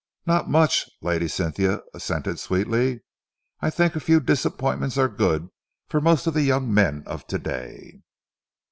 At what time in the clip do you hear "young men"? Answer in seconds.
6.41-7.03